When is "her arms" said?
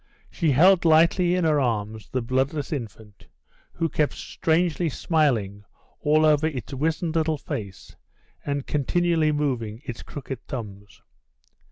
1.43-2.09